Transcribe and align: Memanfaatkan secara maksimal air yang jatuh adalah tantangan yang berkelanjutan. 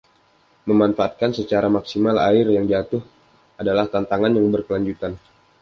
Memanfaatkan 0.69 1.29
secara 1.39 1.67
maksimal 1.77 2.15
air 2.33 2.45
yang 2.55 2.65
jatuh 2.73 3.03
adalah 3.61 3.85
tantangan 3.93 4.31
yang 4.37 4.47
berkelanjutan. 4.55 5.11